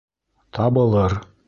[0.59, 1.19] Табылыр...